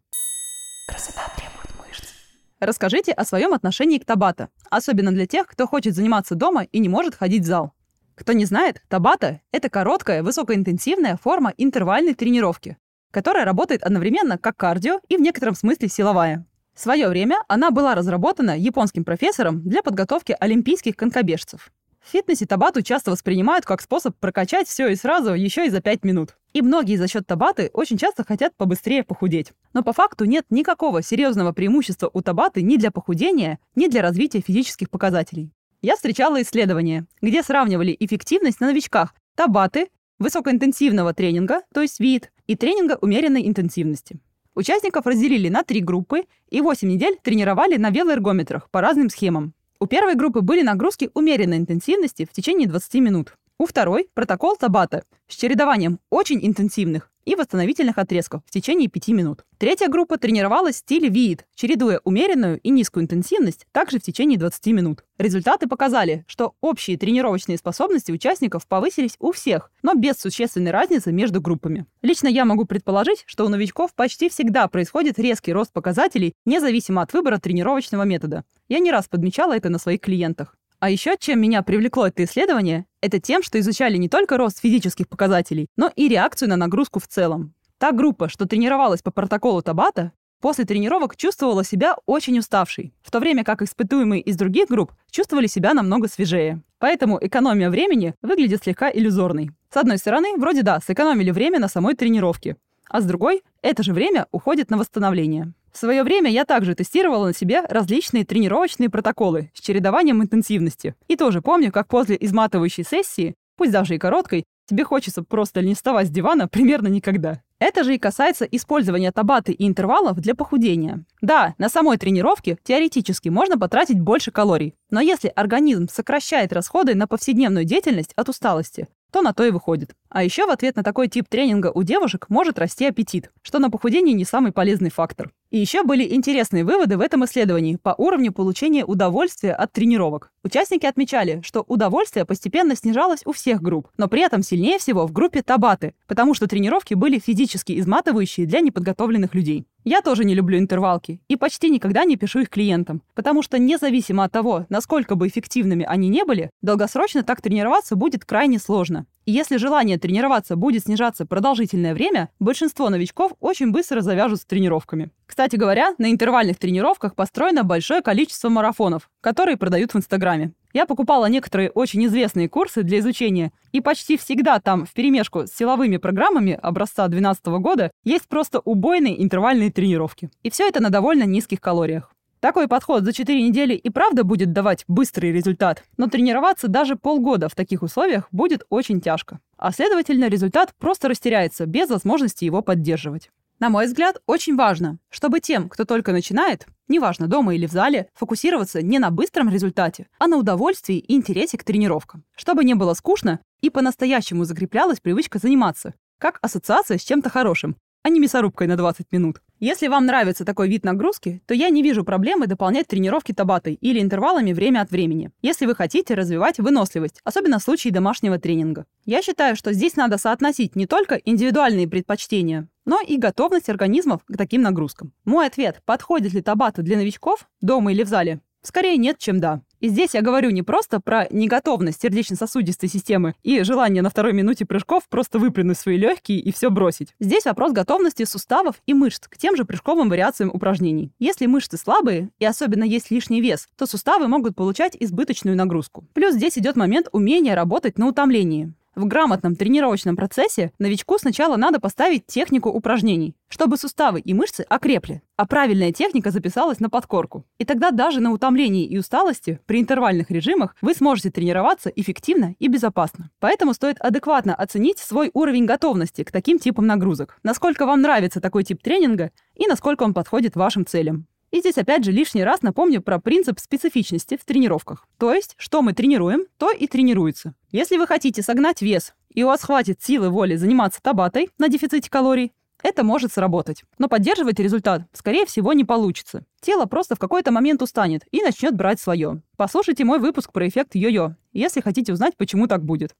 Красота 0.87 1.23
требует 1.35 1.69
мышц. 1.79 2.13
Расскажите 2.59 3.11
о 3.13 3.25
своем 3.25 3.53
отношении 3.53 3.97
к 3.97 4.05
табата, 4.05 4.49
особенно 4.69 5.11
для 5.11 5.25
тех, 5.25 5.47
кто 5.47 5.65
хочет 5.65 5.95
заниматься 5.95 6.35
дома 6.35 6.63
и 6.63 6.77
не 6.77 6.87
может 6.87 7.15
ходить 7.15 7.43
в 7.43 7.47
зал. 7.47 7.73
Кто 8.13 8.33
не 8.33 8.45
знает, 8.45 8.83
табата— 8.89 9.41
это 9.51 9.69
короткая, 9.69 10.21
высокоинтенсивная 10.21 11.17
форма 11.17 11.51
интервальной 11.57 12.13
тренировки, 12.13 12.77
которая 13.09 13.43
работает 13.43 13.81
одновременно 13.83 14.37
как 14.37 14.55
кардио 14.55 14.99
и 15.07 15.17
в 15.17 15.21
некотором 15.21 15.55
смысле 15.55 15.87
силовая. 15.87 16.45
В 16.75 16.79
свое 16.79 17.07
время 17.07 17.37
она 17.47 17.71
была 17.71 17.95
разработана 17.95 18.55
японским 18.55 19.03
профессором 19.03 19.63
для 19.63 19.81
подготовки 19.81 20.35
олимпийских 20.39 20.95
конкобежцев. 20.95 21.71
В 22.05 22.11
фитнесе 22.11 22.45
табату 22.45 22.83
часто 22.83 23.09
воспринимают 23.09 23.65
как 23.65 23.81
способ 23.81 24.15
прокачать 24.17 24.67
все 24.67 24.89
и 24.89 24.95
сразу 24.95 25.33
еще 25.33 25.65
и 25.65 25.71
за 25.71 25.81
5 25.81 26.03
минут. 26.03 26.37
И 26.53 26.61
многие 26.61 26.97
за 26.97 27.07
счет 27.07 27.25
табаты 27.25 27.71
очень 27.73 27.97
часто 27.97 28.23
хотят 28.23 28.55
побыстрее 28.55 29.03
похудеть. 29.03 29.53
Но 29.73 29.81
по 29.81 29.91
факту 29.91 30.25
нет 30.25 30.45
никакого 30.51 31.01
серьезного 31.01 31.51
преимущества 31.51 32.11
у 32.13 32.21
табаты 32.21 32.61
ни 32.61 32.77
для 32.77 32.91
похудения, 32.91 33.57
ни 33.75 33.87
для 33.87 34.03
развития 34.03 34.41
физических 34.41 34.91
показателей. 34.91 35.49
Я 35.81 35.95
встречала 35.95 36.39
исследования, 36.43 37.07
где 37.23 37.41
сравнивали 37.41 37.97
эффективность 37.99 38.59
на 38.59 38.67
новичках 38.67 39.15
табаты, 39.33 39.87
высокоинтенсивного 40.19 41.15
тренинга, 41.15 41.63
то 41.73 41.81
есть 41.81 41.99
ВИИТ, 41.99 42.31
и 42.45 42.55
тренинга 42.55 42.99
умеренной 43.01 43.47
интенсивности. 43.47 44.19
Участников 44.53 45.07
разделили 45.07 45.49
на 45.49 45.63
три 45.63 45.81
группы 45.81 46.25
и 46.51 46.61
8 46.61 46.87
недель 46.87 47.17
тренировали 47.23 47.77
на 47.77 47.89
велоэргометрах 47.89 48.69
по 48.69 48.79
разным 48.79 49.09
схемам. 49.09 49.54
У 49.79 49.87
первой 49.87 50.15
группы 50.15 50.41
были 50.41 50.61
нагрузки 50.61 51.09
умеренной 51.13 51.57
интенсивности 51.57 52.25
в 52.25 52.33
течение 52.33 52.67
20 52.67 52.93
минут. 52.95 53.35
У 53.59 53.65
второй– 53.65 54.09
протокол 54.13 54.55
Табата 54.55 55.03
с 55.27 55.35
чередованием 55.35 55.99
очень 56.09 56.45
интенсивных 56.45 57.11
и 57.25 57.35
восстановительных 57.35 57.97
отрезков 57.97 58.41
в 58.45 58.51
течение 58.51 58.87
5 58.87 59.07
минут. 59.09 59.43
Третья 59.57 59.87
группа 59.87 60.17
тренировалась 60.17 60.75
в 60.75 60.79
стиле 60.79 61.09
ВИИД, 61.09 61.45
чередуя 61.55 61.99
умеренную 62.03 62.59
и 62.59 62.69
низкую 62.69 63.03
интенсивность 63.03 63.65
также 63.71 63.99
в 63.99 64.03
течение 64.03 64.37
20 64.37 64.67
минут. 64.67 65.03
Результаты 65.17 65.67
показали, 65.67 66.25
что 66.27 66.55
общие 66.61 66.97
тренировочные 66.97 67.57
способности 67.57 68.11
участников 68.11 68.67
повысились 68.67 69.15
у 69.19 69.31
всех, 69.31 69.71
но 69.81 69.93
без 69.93 70.15
существенной 70.15 70.71
разницы 70.71 71.11
между 71.11 71.41
группами. 71.41 71.85
Лично 72.01 72.27
я 72.27 72.45
могу 72.45 72.65
предположить, 72.65 73.23
что 73.25 73.45
у 73.45 73.49
новичков 73.49 73.93
почти 73.95 74.29
всегда 74.29 74.67
происходит 74.67 75.19
резкий 75.19 75.53
рост 75.53 75.71
показателей, 75.71 76.33
независимо 76.45 77.01
от 77.01 77.13
выбора 77.13 77.37
тренировочного 77.37 78.03
метода. 78.03 78.43
Я 78.67 78.79
не 78.79 78.91
раз 78.91 79.07
подмечала 79.07 79.55
это 79.55 79.69
на 79.69 79.79
своих 79.79 80.01
клиентах. 80.01 80.54
А 80.79 80.89
еще 80.89 81.15
чем 81.19 81.39
меня 81.39 81.63
привлекло 81.63 82.07
это 82.07 82.23
исследование, 82.23 82.85
это 83.01 83.19
тем, 83.19 83.43
что 83.43 83.59
изучали 83.59 83.97
не 83.97 84.09
только 84.09 84.37
рост 84.37 84.59
физических 84.59 85.07
показателей, 85.07 85.67
но 85.77 85.91
и 85.95 86.07
реакцию 86.07 86.49
на 86.49 86.57
нагрузку 86.57 86.99
в 86.99 87.07
целом. 87.07 87.53
Та 87.77 87.91
группа, 87.91 88.29
что 88.29 88.45
тренировалась 88.45 89.01
по 89.01 89.11
протоколу 89.11 89.61
Табата, 89.61 90.11
после 90.41 90.65
тренировок 90.65 91.15
чувствовала 91.15 91.63
себя 91.63 91.95
очень 92.05 92.39
уставшей, 92.39 92.93
в 93.01 93.11
то 93.11 93.19
время 93.19 93.43
как 93.43 93.61
испытуемые 93.61 94.21
из 94.21 94.37
других 94.37 94.67
групп 94.67 94.93
чувствовали 95.09 95.47
себя 95.47 95.73
намного 95.73 96.07
свежее. 96.07 96.61
Поэтому 96.79 97.17
экономия 97.19 97.69
времени 97.69 98.13
выглядит 98.21 98.63
слегка 98.63 98.91
иллюзорной. 98.91 99.51
С 99.73 99.77
одной 99.77 99.97
стороны, 99.97 100.37
вроде 100.37 100.61
да, 100.61 100.79
сэкономили 100.79 101.31
время 101.31 101.59
на 101.59 101.67
самой 101.67 101.95
тренировке, 101.95 102.57
а 102.89 103.01
с 103.01 103.05
другой, 103.05 103.43
это 103.61 103.83
же 103.83 103.93
время 103.93 104.27
уходит 104.31 104.69
на 104.69 104.77
восстановление. 104.77 105.53
В 105.75 105.77
свое 105.77 106.03
время 106.03 106.31
я 106.31 106.45
также 106.45 106.73
тестировала 106.73 107.27
на 107.27 107.33
себе 107.33 107.59
различные 107.67 108.23
тренировочные 108.23 108.89
протоколы 108.89 109.51
с 109.53 109.59
чередованием 109.59 110.23
интенсивности. 110.23 110.95
И 111.09 111.17
тоже 111.17 111.41
помню, 111.41 111.69
как 111.69 111.89
после 111.89 112.15
изматывающей 112.17 112.85
сессии, 112.85 113.35
пусть 113.57 113.73
даже 113.73 113.95
и 113.95 113.97
короткой, 113.97 114.45
тебе 114.69 114.85
хочется 114.85 115.21
просто 115.21 115.61
не 115.61 115.75
вставать 115.75 116.07
с 116.07 116.11
дивана 116.11 116.47
примерно 116.51 116.87
никогда. 116.87 117.41
Это 117.59 117.83
же 117.83 117.93
и 117.93 117.99
касается 117.99 118.45
использования 118.45 119.11
табаты 119.11 119.51
и 119.51 119.67
интервалов 119.67 120.17
для 120.21 120.33
похудения. 120.33 121.03
Да, 121.21 121.55
на 121.57 121.67
самой 121.67 121.97
тренировке 121.97 122.57
теоретически 122.63 123.27
можно 123.27 123.59
потратить 123.59 123.99
больше 123.99 124.31
калорий, 124.31 124.75
но 124.91 125.01
если 125.01 125.27
организм 125.27 125.89
сокращает 125.89 126.53
расходы 126.53 126.95
на 126.95 127.05
повседневную 127.05 127.65
деятельность 127.65 128.13
от 128.15 128.29
усталости, 128.29 128.87
то 129.15 129.21
на 129.21 129.33
то 129.33 129.45
и 129.45 129.49
выходит. 129.49 129.95
А 130.09 130.25
еще 130.25 130.45
в 130.45 130.49
ответ 130.49 130.75
на 130.75 130.83
такой 130.83 131.07
тип 131.07 131.29
тренинга 131.29 131.71
у 131.73 131.83
девушек 131.83 132.25
может 132.27 132.59
расти 132.59 132.85
аппетит, 132.85 133.31
что 133.41 133.59
на 133.59 133.71
похудении 133.71 134.11
не 134.11 134.25
самый 134.25 134.51
полезный 134.51 134.89
фактор. 134.89 135.31
И 135.51 135.57
еще 135.57 135.83
были 135.83 136.13
интересные 136.13 136.65
выводы 136.65 136.97
в 136.97 136.99
этом 136.99 137.23
исследовании 137.23 137.77
по 137.81 137.95
уровню 137.97 138.33
получения 138.33 138.83
удовольствия 138.83 139.53
от 139.53 139.71
тренировок. 139.71 140.33
Участники 140.43 140.85
отмечали, 140.85 141.39
что 141.45 141.63
удовольствие 141.65 142.25
постепенно 142.25 142.75
снижалось 142.75 143.21
у 143.23 143.31
всех 143.31 143.61
групп, 143.61 143.87
но 143.95 144.09
при 144.09 144.21
этом 144.21 144.43
сильнее 144.43 144.79
всего 144.79 145.07
в 145.07 145.13
группе 145.13 145.41
табаты, 145.41 145.93
потому 146.07 146.33
что 146.33 146.47
тренировки 146.47 146.93
были 146.93 147.17
физически 147.17 147.79
изматывающие 147.79 148.45
для 148.45 148.59
неподготовленных 148.59 149.33
людей. 149.33 149.65
Я 149.87 150.01
тоже 150.01 150.25
не 150.25 150.33
люблю 150.33 150.57
интервалки 150.57 151.21
и 151.27 151.35
почти 151.35 151.69
никогда 151.69 152.05
не 152.05 152.17
пишу 152.17 152.39
их 152.39 152.49
клиентам, 152.49 153.03
потому 153.13 153.43
что 153.43 153.59
независимо 153.59 154.23
от 154.23 154.31
того, 154.31 154.65
насколько 154.67 155.13
бы 155.13 155.27
эффективными 155.27 155.85
они 155.87 156.09
не 156.09 156.25
были, 156.25 156.49
долгосрочно 156.63 157.21
так 157.21 157.39
тренироваться 157.39 157.95
будет 157.95 158.25
крайне 158.25 158.57
сложно. 158.57 159.05
И 159.25 159.31
если 159.31 159.57
желание 159.57 159.99
тренироваться 159.99 160.55
будет 160.55 160.85
снижаться 160.85 161.27
продолжительное 161.27 161.93
время, 161.93 162.29
большинство 162.39 162.89
новичков 162.89 163.33
очень 163.39 163.71
быстро 163.71 164.01
завяжут 164.01 164.41
с 164.41 164.45
тренировками. 164.45 165.11
Кстати 165.27 165.55
говоря, 165.55 165.93
на 165.99 166.09
интервальных 166.09 166.57
тренировках 166.57 167.13
построено 167.13 167.63
большое 167.63 168.01
количество 168.01 168.49
марафонов, 168.49 169.11
которые 169.21 169.55
продают 169.55 169.93
в 169.93 169.97
Инстаграме. 169.97 170.53
Я 170.75 170.85
покупала 170.85 171.27
некоторые 171.27 171.69
очень 171.69 172.05
известные 172.05 172.49
курсы 172.49 172.83
для 172.83 172.99
изучения, 172.99 173.53
и 173.71 173.79
почти 173.79 174.17
всегда 174.17 174.59
там, 174.59 174.85
в 174.85 174.91
перемешку 174.91 175.47
с 175.47 175.53
силовыми 175.53 175.95
программами 175.95 176.59
образца 176.61 177.07
2012 177.07 177.45
года, 177.63 177.91
есть 178.03 178.27
просто 178.27 178.59
убойные 178.59 179.23
интервальные 179.23 179.71
тренировки. 179.71 180.29
И 180.43 180.49
все 180.49 180.67
это 180.67 180.83
на 180.83 180.89
довольно 180.89 181.23
низких 181.23 181.61
калориях. 181.61 182.11
Такой 182.41 182.67
подход 182.67 183.05
за 183.05 183.13
4 183.13 183.41
недели 183.41 183.73
и 183.73 183.89
правда 183.89 184.25
будет 184.25 184.51
давать 184.51 184.83
быстрый 184.89 185.31
результат, 185.31 185.85
но 185.95 186.07
тренироваться 186.07 186.67
даже 186.67 186.97
полгода 186.97 187.47
в 187.47 187.55
таких 187.55 187.81
условиях 187.81 188.27
будет 188.33 188.65
очень 188.69 188.99
тяжко. 188.99 189.39
А 189.57 189.71
следовательно, 189.71 190.27
результат 190.27 190.73
просто 190.77 191.07
растеряется 191.07 191.67
без 191.67 191.89
возможности 191.89 192.43
его 192.43 192.61
поддерживать. 192.61 193.29
На 193.59 193.69
мой 193.69 193.85
взгляд, 193.85 194.17
очень 194.25 194.57
важно, 194.57 194.99
чтобы 195.09 195.39
тем, 195.39 195.69
кто 195.69 195.85
только 195.85 196.11
начинает, 196.11 196.67
неважно, 196.89 197.27
дома 197.27 197.55
или 197.55 197.65
в 197.67 197.71
зале, 197.71 198.09
фокусироваться 198.13 198.81
не 198.81 198.99
на 198.99 199.11
быстром 199.11 199.49
результате, 199.49 200.07
а 200.19 200.27
на 200.27 200.35
удовольствии 200.35 200.97
и 200.97 201.15
интересе 201.15 201.57
к 201.57 201.63
тренировкам. 201.63 202.25
Чтобы 202.35 202.65
не 202.65 202.73
было 202.73 202.93
скучно 202.93 203.39
и 203.61 203.69
по-настоящему 203.69 204.43
закреплялась 204.43 204.99
привычка 204.99 205.39
заниматься, 205.39 205.93
как 206.19 206.39
ассоциация 206.41 206.97
с 206.97 207.03
чем-то 207.03 207.29
хорошим, 207.29 207.77
а 208.03 208.09
не 208.09 208.19
мясорубкой 208.19 208.67
на 208.67 208.75
20 208.75 209.11
минут. 209.11 209.41
Если 209.59 209.87
вам 209.87 210.05
нравится 210.05 210.43
такой 210.43 210.67
вид 210.67 210.83
нагрузки, 210.83 211.41
то 211.45 211.53
я 211.53 211.69
не 211.69 211.81
вижу 211.81 212.03
проблемы 212.03 212.45
дополнять 212.45 212.87
тренировки 212.87 213.31
табатой 213.31 213.75
или 213.75 214.01
интервалами 214.01 214.51
время 214.51 214.81
от 214.81 214.91
времени, 214.91 215.31
если 215.41 215.65
вы 215.65 215.75
хотите 215.75 216.13
развивать 216.13 216.59
выносливость, 216.59 217.21
особенно 217.23 217.59
в 217.59 217.63
случае 217.63 217.93
домашнего 217.93 218.37
тренинга. 218.37 218.85
Я 219.05 219.21
считаю, 219.21 219.55
что 219.55 219.71
здесь 219.71 219.95
надо 219.95 220.17
соотносить 220.17 220.75
не 220.75 220.87
только 220.87 221.15
индивидуальные 221.15 221.87
предпочтения, 221.87 222.67
но 222.83 222.99
и 222.99 223.15
готовность 223.15 223.69
организмов 223.69 224.25
к 224.25 224.37
таким 224.37 224.61
нагрузкам. 224.61 225.13
Мой 225.23 225.47
ответ, 225.47 225.81
подходит 225.85 226.33
ли 226.33 226.41
табата 226.41 226.81
для 226.81 226.97
новичков, 226.97 227.47
дома 227.61 227.93
или 227.93 228.03
в 228.03 228.09
зале, 228.09 228.41
Скорее 228.65 228.97
нет, 228.97 229.19
чем 229.19 229.39
да. 229.39 229.61
И 229.79 229.89
здесь 229.89 230.15
я 230.15 230.23
говорю 230.23 230.49
не 230.49 230.63
просто 230.63 230.99
про 230.99 231.27
неготовность 231.29 232.01
сердечно-сосудистой 232.01 232.89
системы 232.89 233.35
и 233.43 233.61
желание 233.61 234.01
на 234.01 234.09
второй 234.09 234.33
минуте 234.33 234.65
прыжков 234.65 235.03
просто 235.07 235.37
выплюнуть 235.37 235.77
свои 235.77 235.97
легкие 235.97 236.39
и 236.39 236.51
все 236.51 236.71
бросить. 236.71 237.13
Здесь 237.19 237.45
вопрос 237.45 237.73
готовности 237.73 238.25
суставов 238.25 238.77
и 238.87 238.95
мышц 238.95 239.27
к 239.27 239.37
тем 239.37 239.55
же 239.55 239.63
прыжковым 239.63 240.09
вариациям 240.09 240.49
упражнений. 240.51 241.11
Если 241.19 241.45
мышцы 241.45 241.77
слабые, 241.77 242.31
и 242.39 242.45
особенно 242.45 242.83
есть 242.83 243.11
лишний 243.11 243.41
вес, 243.41 243.67
то 243.77 243.85
суставы 243.85 244.27
могут 244.27 244.55
получать 244.55 244.97
избыточную 244.99 245.55
нагрузку. 245.55 246.05
Плюс 246.13 246.33
здесь 246.33 246.57
идет 246.57 246.75
момент 246.75 247.07
умения 247.11 247.53
работать 247.53 247.99
на 247.99 248.07
утомлении. 248.07 248.73
В 248.95 249.05
грамотном 249.07 249.57
тренировочном 249.57 250.15
процессе 250.15 250.71
новичку 250.79 251.17
сначала 251.17 251.57
надо 251.57 251.81
поставить 251.81 252.27
технику 252.27 252.69
упражнений, 252.69 253.35
чтобы 253.49 253.75
суставы 253.75 254.21
и 254.21 254.33
мышцы 254.33 254.61
окрепли, 254.69 255.21
а 255.35 255.45
правильная 255.45 255.91
техника 255.91 256.31
записалась 256.31 256.79
на 256.79 256.89
подкорку. 256.89 257.45
И 257.57 257.65
тогда 257.65 257.91
даже 257.91 258.21
на 258.21 258.31
утомлении 258.31 258.85
и 258.85 258.97
усталости 258.97 259.59
при 259.65 259.81
интервальных 259.81 260.31
режимах 260.31 260.77
вы 260.81 260.93
сможете 260.93 261.29
тренироваться 261.29 261.89
эффективно 261.89 262.55
и 262.57 262.69
безопасно. 262.69 263.31
Поэтому 263.41 263.73
стоит 263.73 263.97
адекватно 263.99 264.55
оценить 264.55 264.99
свой 264.99 265.29
уровень 265.33 265.65
готовности 265.65 266.23
к 266.23 266.31
таким 266.31 266.57
типам 266.57 266.87
нагрузок, 266.87 267.37
насколько 267.43 267.85
вам 267.85 268.01
нравится 268.01 268.39
такой 268.39 268.63
тип 268.63 268.81
тренинга 268.81 269.31
и 269.55 269.67
насколько 269.67 270.03
он 270.03 270.13
подходит 270.13 270.55
вашим 270.55 270.85
целям. 270.85 271.27
И 271.55 271.59
здесь 271.61 271.77
опять 271.77 272.03
же 272.03 272.11
лишний 272.11 272.43
раз 272.43 272.63
напомню 272.63 273.01
про 273.01 273.17
принцип 273.17 273.61
специфичности 273.61 274.35
в 274.35 274.43
тренировках. 274.43 275.07
То 275.17 275.33
есть, 275.33 275.55
что 275.57 275.81
мы 275.81 275.93
тренируем, 275.93 276.47
то 276.57 276.69
и 276.69 276.85
тренируется. 276.85 277.55
Если 277.71 277.95
вы 277.95 278.07
хотите 278.07 278.41
согнать 278.41 278.81
вес, 278.81 279.13
и 279.29 279.41
у 279.41 279.47
вас 279.47 279.63
хватит 279.63 280.03
силы 280.03 280.29
воли 280.29 280.57
заниматься 280.57 281.01
табатой 281.01 281.49
на 281.57 281.69
дефиците 281.69 282.09
калорий, 282.09 282.51
это 282.83 283.05
может 283.05 283.31
сработать. 283.31 283.85
Но 283.97 284.09
поддерживать 284.09 284.59
результат, 284.59 285.03
скорее 285.13 285.45
всего, 285.45 285.71
не 285.71 285.85
получится. 285.85 286.43
Тело 286.59 286.87
просто 286.87 287.15
в 287.15 287.19
какой-то 287.19 287.53
момент 287.53 287.81
устанет 287.81 288.23
и 288.31 288.41
начнет 288.41 288.75
брать 288.75 288.99
свое. 288.99 289.41
Послушайте 289.55 290.03
мой 290.03 290.19
выпуск 290.19 290.51
про 290.51 290.67
эффект 290.67 290.93
йо-йо, 290.93 291.35
если 291.53 291.79
хотите 291.79 292.11
узнать, 292.11 292.35
почему 292.35 292.67
так 292.67 292.83
будет. 292.83 293.15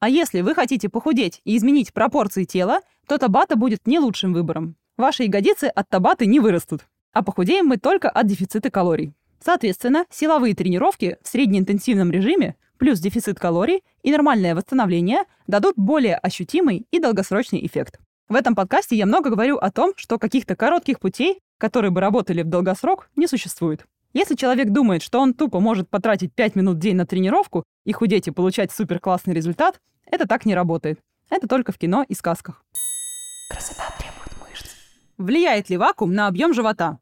А 0.00 0.08
если 0.08 0.40
вы 0.40 0.56
хотите 0.56 0.88
похудеть 0.88 1.40
и 1.44 1.56
изменить 1.56 1.92
пропорции 1.92 2.42
тела, 2.42 2.80
то 3.06 3.16
табата 3.16 3.54
будет 3.54 3.86
не 3.86 4.00
лучшим 4.00 4.32
выбором. 4.32 4.74
Ваши 4.96 5.22
ягодицы 5.22 5.66
от 5.66 5.88
табаты 5.88 6.26
не 6.26 6.40
вырастут 6.40 6.82
а 7.16 7.22
похудеем 7.22 7.64
мы 7.64 7.78
только 7.78 8.10
от 8.10 8.26
дефицита 8.26 8.70
калорий. 8.70 9.14
Соответственно, 9.42 10.04
силовые 10.10 10.54
тренировки 10.54 11.16
в 11.22 11.28
среднеинтенсивном 11.28 12.10
режиме 12.10 12.56
плюс 12.76 12.98
дефицит 12.98 13.40
калорий 13.40 13.82
и 14.02 14.12
нормальное 14.12 14.54
восстановление 14.54 15.22
дадут 15.46 15.76
более 15.76 16.16
ощутимый 16.16 16.86
и 16.90 16.98
долгосрочный 16.98 17.64
эффект. 17.64 18.00
В 18.28 18.34
этом 18.34 18.54
подкасте 18.54 18.96
я 18.96 19.06
много 19.06 19.30
говорю 19.30 19.56
о 19.56 19.70
том, 19.70 19.94
что 19.96 20.18
каких-то 20.18 20.56
коротких 20.56 21.00
путей, 21.00 21.40
которые 21.56 21.90
бы 21.90 22.02
работали 22.02 22.42
в 22.42 22.50
долгосрок, 22.50 23.08
не 23.16 23.26
существует. 23.26 23.86
Если 24.12 24.34
человек 24.34 24.68
думает, 24.68 25.00
что 25.00 25.18
он 25.18 25.32
тупо 25.32 25.58
может 25.58 25.88
потратить 25.88 26.34
5 26.34 26.54
минут 26.54 26.76
в 26.76 26.80
день 26.80 26.96
на 26.96 27.06
тренировку 27.06 27.64
и 27.86 27.92
худеть 27.92 28.28
и 28.28 28.30
получать 28.30 28.72
супер 28.72 29.00
классный 29.00 29.32
результат, 29.32 29.80
это 30.04 30.28
так 30.28 30.44
не 30.44 30.54
работает. 30.54 31.00
Это 31.30 31.48
только 31.48 31.72
в 31.72 31.78
кино 31.78 32.04
и 32.06 32.12
сказках. 32.12 32.62
Красота 33.50 33.84
требует 33.98 34.50
мышц. 34.50 34.66
Влияет 35.16 35.70
ли 35.70 35.78
вакуум 35.78 36.12
на 36.12 36.26
объем 36.26 36.52
живота? 36.52 36.98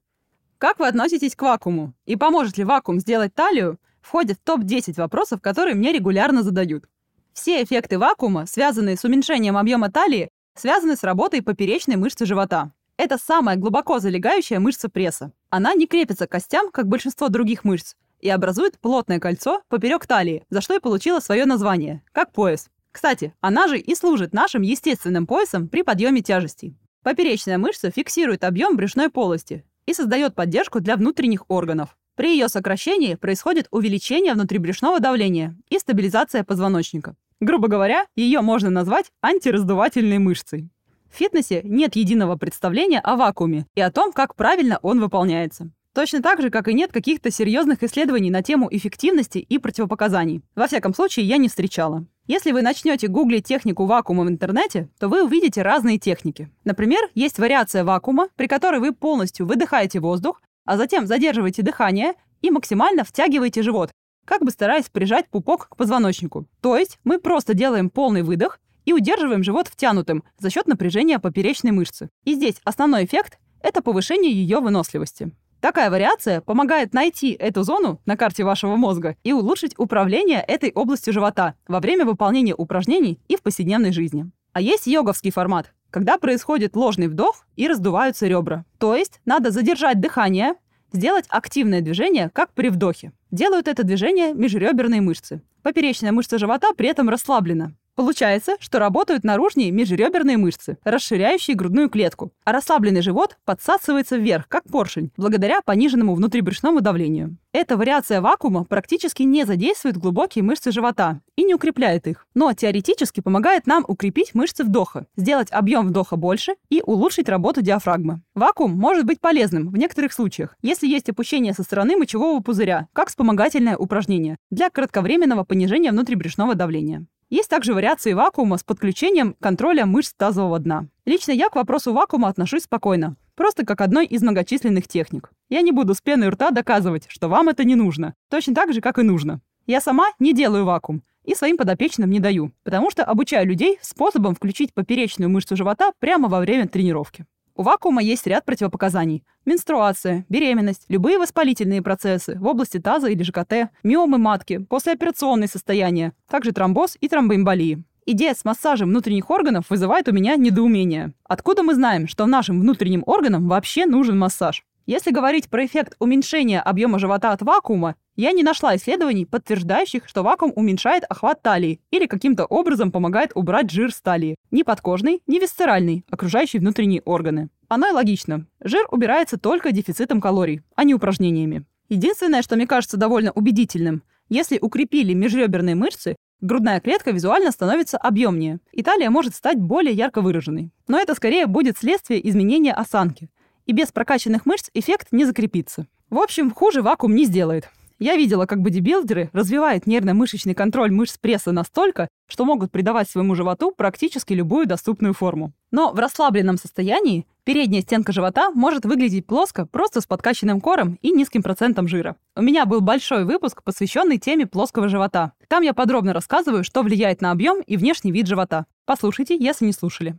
Как 0.65 0.79
вы 0.79 0.89
относитесь 0.89 1.37
к 1.37 1.43
вакууму? 1.43 1.93
И 2.07 2.17
поможет 2.17 2.57
ли 2.57 2.65
вакуум 2.65 2.99
сделать 2.99 3.35
талию? 3.35 3.79
Входит 4.01 4.39
в 4.39 4.45
топ-10 4.45 4.95
вопросов, 4.97 5.43
которые 5.43 5.75
мне 5.75 5.93
регулярно 5.93 6.43
задают. 6.43 6.87
Все 7.35 7.63
эффекты 7.63 7.99
вакуума, 7.99 8.47
связанные 8.47 8.97
с 8.97 9.05
уменьшением 9.05 9.59
объема 9.59 9.91
талии, 9.91 10.31
связаны 10.55 10.97
с 10.97 11.03
работой 11.03 11.43
поперечной 11.43 11.97
мышцы 11.97 12.25
живота. 12.25 12.73
Это 12.97 13.19
самая 13.19 13.57
глубоко 13.57 13.99
залегающая 13.99 14.59
мышца 14.59 14.89
пресса. 14.89 15.33
Она 15.51 15.75
не 15.75 15.87
крепится 15.87 16.27
к 16.27 16.31
костям, 16.31 16.71
как 16.71 16.89
большинство 16.89 17.29
других 17.29 17.65
мышц, 17.65 17.95
и 18.21 18.31
образует 18.31 18.79
плотное 18.79 19.21
кольцо 19.21 19.61
поперек 19.69 20.07
талии, 20.07 20.47
за 20.49 20.63
что 20.63 20.75
и 20.77 20.81
получила 20.81 21.21
свое 21.21 21.45
название, 21.45 22.03
как 22.13 22.33
пояс. 22.33 22.71
Кстати, 22.91 23.35
она 23.43 23.69
же 23.69 23.79
и 23.79 23.95
служит 23.95 24.33
нашим 24.33 24.63
естественным 24.63 25.27
поясом 25.27 25.69
при 25.69 25.83
подъеме 25.83 26.23
тяжестей. 26.23 26.75
Поперечная 27.03 27.59
мышца 27.59 27.91
фиксирует 27.91 28.45
объем 28.45 28.79
брюшной 28.79 29.11
полости, 29.11 29.63
и 29.87 29.95
создает 29.95 30.35
поддержку 30.35 30.81
для 30.81 30.97
внутренних 30.97 31.45
органов. 31.49 31.97
При 32.17 32.33
ее 32.33 32.49
сокращении 32.49 33.17
происходит 33.17 33.67
увеличение 33.71 34.35
внутрибрюшного 34.35 35.01
давления 35.01 35.57
и 35.69 35.79
стабилизация 35.79 36.45
позвоночника. 36.45 37.17
Грубо 37.41 37.69
говоря, 37.69 38.07
ее 38.15 38.41
можно 38.41 38.71
назвать 38.71 39.11
антираздувательной 39.21 40.19
мышцей. 40.19 40.71
В 41.13 41.17
фитнесе 41.17 41.61
нет 41.65 41.97
единого 41.97 42.37
представления 42.37 43.01
о 43.01 43.17
вакууме 43.17 43.67
и 43.75 43.81
о 43.81 43.91
том, 43.91 44.13
как 44.13 44.35
правильно 44.37 44.79
он 44.83 45.01
выполняется. 45.01 45.71
Точно 45.93 46.21
так 46.23 46.43
же, 46.43 46.51
как 46.51 46.67
и 46.67 46.75
нет 46.75 46.93
каких-то 46.93 47.31
серьезных 47.31 47.85
исследований 47.85 48.31
на 48.31 48.43
тему 48.43 48.69
эффективности 48.71 49.39
и 49.39 49.59
противопоказаний. 49.59 50.43
Во 50.57 50.67
всяком 50.67 50.93
случае, 50.93 51.27
я 51.27 51.37
не 51.37 51.49
встречала. 51.49 52.05
Если 52.27 52.53
вы 52.53 52.63
начнете 52.63 53.09
гуглить 53.09 53.47
технику 53.47 53.85
вакуума 53.85 54.25
в 54.25 54.29
интернете, 54.29 54.89
то 54.99 55.09
вы 55.09 55.25
увидите 55.25 55.61
разные 55.61 55.99
техники. 55.99 56.51
Например, 56.65 57.01
есть 57.15 57.39
вариация 57.39 57.85
вакуума, 57.85 58.29
при 58.37 58.47
которой 58.47 58.81
вы 58.81 58.93
полностью 58.93 59.45
выдыхаете 59.45 60.01
воздух, 60.01 60.41
а 60.65 60.79
затем 60.79 61.07
задерживаете 61.07 61.61
дыхание 61.61 62.15
и 62.41 62.51
максимально 62.51 63.05
втягиваете 63.05 63.63
живот, 63.63 63.91
как 64.25 64.41
бы 64.41 64.51
стараясь 64.51 64.89
прижать 64.89 65.29
пупок 65.29 65.69
к 65.69 65.77
позвоночнику. 65.77 66.47
То 66.63 66.79
есть 66.79 66.99
мы 67.05 67.19
просто 67.19 67.53
делаем 67.53 67.91
полный 67.91 68.23
выдох 68.23 68.59
и 68.87 68.95
удерживаем 68.95 69.45
живот 69.45 69.69
втянутым 69.69 70.25
за 70.39 70.49
счет 70.49 70.67
напряжения 70.67 71.19
поперечной 71.19 71.73
мышцы. 71.73 72.09
И 72.25 72.35
здесь 72.35 72.57
основной 72.65 73.05
эффект– 73.05 73.39
это 73.61 73.83
повышение 73.83 74.33
ее 74.33 74.61
выносливости. 74.61 75.31
Такая 75.65 75.89
вариация 75.89 76.43
помогает 76.43 76.93
найти 76.93 77.33
эту 77.33 77.63
зону 77.63 77.99
на 78.05 78.19
карте 78.19 78.45
вашего 78.45 78.77
мозга 78.77 79.17
и 79.25 79.33
улучшить 79.33 79.73
управление 79.79 80.45
этой 80.47 80.71
областью 80.71 81.15
живота 81.15 81.55
во 81.67 81.81
время 81.81 82.05
выполнения 82.05 82.55
упражнений 82.55 83.19
и 83.29 83.37
в 83.37 83.41
повседневной 83.41 83.91
жизни. 83.91 84.31
А 84.53 84.61
есть 84.61 84.87
йоговский 84.87 85.31
формат, 85.31 85.73
когда 85.89 86.19
происходит 86.19 86.77
ложный 86.77 87.09
вдох 87.09 87.47
и 87.57 87.67
раздуваются 87.67 88.27
ребра. 88.27 88.67
То 88.79 88.95
есть 88.95 89.23
надо 89.25 89.51
задержать 89.53 90.03
дыхание, 90.03 90.57
сделать 90.93 91.25
активное 91.31 91.81
движение, 91.81 92.29
как 92.35 92.53
при 92.53 92.69
вдохе. 92.69 93.13
Делают 93.31 93.67
это 93.67 93.85
движение 93.85 94.35
межреберные 94.35 95.01
мышцы. 95.01 95.41
Поперечная 95.63 96.13
мышца 96.13 96.37
живота 96.37 96.75
при 96.75 96.91
этом 96.91 97.09
расслаблена. 97.09 97.73
Получается, 97.95 98.57
что 98.59 98.81
работают 98.81 99.23
наружные 99.23 99.71
межреберные 99.71 100.37
мышцы, 100.37 100.79
расширяющие 100.83 101.57
грудную 101.57 101.89
клетку, 101.89 102.33
а 102.45 102.51
расслабленный 102.53 103.03
живот 103.03 103.39
подсасывается 103.45 104.17
вверх, 104.17 104.49
как 104.49 104.65
поршень, 104.65 105.13
благодаря 105.17 105.61
пониженному 105.63 106.15
внутрибрюшному 106.15 106.81
давлению. 106.81 107.37
Эта 107.53 107.77
вариация 107.77 108.21
вакуума 108.21 108.65
практически 108.65 109.23
не 109.23 109.45
задействует 109.45 109.97
глубокие 109.97 110.43
мышцы 110.43 110.73
живота 110.73 111.21
и 111.37 111.45
не 111.45 111.55
укрепляет 111.55 112.09
их, 112.09 112.27
но 112.35 112.53
теоретически 112.53 113.21
помогает 113.21 113.69
нам 113.69 113.85
укрепить 113.87 114.35
мышцы 114.35 114.65
вдоха, 114.65 115.07
сделать 115.15 115.53
объем 115.53 115.87
вдоха 115.87 116.17
больше 116.17 116.55
и 116.69 116.83
улучшить 116.85 117.29
работу 117.29 117.63
диафрагмы. 117.63 118.23
Вакуум 118.35 118.73
может 118.73 119.07
быть 119.07 119.21
полезным 119.21 119.71
в 119.71 119.77
некоторых 119.77 120.13
случаях, 120.13 120.57
если 120.63 120.89
есть 120.89 121.09
опущение 121.09 121.53
со 121.53 121.63
стороны 121.63 121.97
мочевого 121.97 122.41
пузыря, 122.41 122.89
как 122.93 123.09
вспомогательное 123.09 123.77
упражнение 123.77 124.37
для 124.51 124.69
кратковременного 124.69 125.45
понижения 125.45 125.93
внутрибрюшного 125.93 126.57
давления. 126.57 127.07
Есть 127.35 127.51
также 127.51 127.75
вариации 127.75 128.13
вакуума 128.13 128.59
с 128.59 128.63
подключением 128.63 129.35
контроля 129.41 129.87
мышц 129.87 130.15
тазового 130.17 130.61
дна. 130.61 130.87
Лично 131.05 131.33
я 131.33 131.49
к 131.49 131.57
вопросу 131.57 131.93
вакуума 131.93 132.29
отношусь 132.29 132.63
спокойно, 132.63 133.17
просто 133.35 133.67
как 133.67 133.81
одной 133.81 134.07
из 134.07 134.23
многочисленных 134.23 134.87
техник. 134.87 135.33
Я 135.49 135.63
не 135.63 135.73
буду 135.73 135.97
с 135.97 136.01
пеной 136.01 136.29
рта 136.29 136.53
доказывать, 136.53 137.07
что 137.09 137.27
вам 137.27 137.49
это 137.49 137.65
не 137.65 137.75
нужно, 137.75 138.15
точно 138.31 138.55
так 138.55 138.73
же, 138.73 138.81
как 138.81 139.01
и 139.01 139.03
нужно. 139.03 139.41
Я 139.67 139.81
сама 139.81 140.11
не 140.21 140.33
делаю 140.33 140.65
вакуум 140.65 141.03
и 141.25 141.35
своим 141.35 141.57
подопечным 141.57 142.09
не 142.09 142.21
даю, 142.21 142.53
потому 142.63 142.93
что 142.93 143.03
обучаю 143.03 143.49
людей 143.49 143.81
способом 143.83 144.37
включить 144.37 144.73
поперечную 144.73 145.29
мышцу 145.29 145.57
живота 145.57 145.91
прямо 145.99 146.29
во 146.29 146.39
время 146.39 146.69
тренировки. 146.69 147.27
У 147.57 147.63
вакуума 147.63 148.03
есть 148.03 148.27
ряд 148.27 148.45
противопоказаний. 148.45 149.23
Менструация, 149.45 150.27
беременность, 150.29 150.87
любые 150.89 151.19
воспалительные 151.19 151.83
процессы 151.83 152.37
в 152.37 152.47
области 152.47 152.81
таза 152.81 153.07
или 153.09 153.23
ЖКТ, 153.23 153.71
миомы 153.85 154.19
матки, 154.19 154.59
послеоперационные 154.59 155.47
состояния, 155.47 156.15
также 156.29 156.51
тромбоз 156.51 156.97
и 157.01 157.09
тромбоэмболии. 157.09 157.85
Идея 158.07 158.35
с 158.35 158.45
массажем 158.45 158.89
внутренних 158.89 159.31
органов 159.31 159.71
вызывает 159.71 160.09
у 160.09 160.13
меня 160.13 160.35
недоумение. 160.35 161.13
Откуда 161.23 161.63
мы 161.63 161.75
знаем, 161.75 162.09
что 162.09 162.27
нашим 162.27 162.61
внутренним 162.61 163.05
органам 163.07 163.49
вообще 163.49 163.87
нужен 163.87 164.19
массаж? 164.19 164.65
Если 164.87 165.13
говорить 165.13 165.49
про 165.49 165.65
эффект 165.65 165.95
уменьшения 166.01 166.61
объема 166.61 166.99
живота 166.99 167.31
от 167.31 167.41
вакуума, 167.41 167.95
я 168.17 168.33
не 168.33 168.43
нашла 168.43 168.77
исследований, 168.77 169.27
подтверждающих, 169.27 170.09
что 170.09 170.23
вакуум 170.23 170.53
уменьшает 170.57 171.05
охват 171.09 171.43
талии 171.43 171.81
или 171.91 172.07
каким-то 172.07 172.45
образом 172.45 172.93
помогает 172.93 173.33
убрать 173.35 173.71
жир 173.71 173.93
с 173.93 174.01
талии. 174.01 174.37
Ни 174.51 174.63
подкожный, 174.63 175.23
ни 175.27 175.39
висцеральный, 175.39 176.05
окружающий 176.11 176.59
внутренние 176.59 177.03
органы. 177.03 177.49
Оно 177.69 177.89
и 177.89 177.93
логично. 177.93 178.47
Жир 178.61 178.87
убирается 178.91 179.39
только 179.39 179.73
дефицитом 179.73 180.21
калорий, 180.21 180.63
а 180.75 180.85
не 180.85 180.95
упражнениями. 180.95 181.65
Единственное, 181.89 182.43
что 182.43 182.57
мне 182.57 182.67
кажется 182.67 182.97
довольно 182.97 183.33
убедительным, 183.33 184.03
если 184.29 184.59
укрепили 184.59 185.13
межреберные 185.13 185.75
мышцы, 185.75 186.17
грудная 186.41 186.81
клетка 186.81 187.11
визуально 187.11 187.51
становится 187.51 187.99
объемнее, 187.99 188.59
и 188.73 188.83
талия 188.83 189.11
может 189.11 189.35
стать 189.35 189.59
более 189.59 189.95
ярко 189.95 190.21
выраженной. 190.23 190.71
Но 190.89 190.99
это 190.99 191.15
скорее 191.15 191.47
будет 191.47 191.79
следствие 191.79 192.27
изменения 192.29 192.73
осанки– 192.73 193.29
и 193.67 193.73
без 193.73 193.93
прокачанных 193.93 194.47
мышц 194.47 194.71
эффект 194.75 195.09
не 195.11 195.25
закрепится. 195.25 195.87
В 196.11 196.19
общем, 196.19 196.51
хуже 196.51 196.83
вакуум 196.83 197.15
не 197.15 197.25
сделает. 197.25 197.71
Я 197.99 198.17
видела, 198.17 198.47
как 198.47 198.61
бодибилдеры 198.61 199.31
развивают 199.33 199.87
нервно-мышечный 199.87 200.55
контроль 200.55 200.91
мышц 200.91 201.17
пресса 201.17 201.53
настолько, 201.53 202.09
что 202.27 202.45
могут 202.45 202.73
придавать 202.73 203.09
своему 203.09 203.35
животу 203.35 203.71
практически 203.71 204.33
любую 204.33 204.67
доступную 204.67 205.15
форму. 205.15 205.53
Но 205.71 205.93
в 205.93 205.99
расслабленном 205.99 206.59
состоянии 206.59 207.27
передняя 207.45 207.83
стенка 207.83 208.13
живота 208.13 208.51
может 208.51 208.85
выглядеть 208.85 209.27
плоско 209.27 209.67
просто 209.67 210.01
с 210.01 210.07
подкачанным 210.07 210.61
кором 210.61 210.99
и 211.03 211.13
низким 211.13 211.43
процентом 211.43 211.87
жира. 211.87 212.17
У 212.35 212.43
меня 212.43 212.67
был 212.67 212.81
большой 212.81 213.25
выпуск, 213.25 213.63
посвященный 213.63 214.19
теме 214.19 214.47
плоского 214.47 214.89
живота. 214.89 215.33
Там 215.49 215.63
я 215.63 215.73
подробно 215.73 216.13
рассказываю, 216.13 216.65
что 216.65 216.83
влияет 216.83 217.21
на 217.21 217.31
объем 217.31 217.61
и 217.61 217.77
внешний 217.77 218.11
вид 218.11 218.27
живота. 218.27 218.67
Послушайте, 218.87 219.37
если 219.39 219.67
не 219.67 219.73
слушали. 219.73 220.19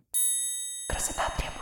Красота 0.90 1.24
требует. 1.38 1.55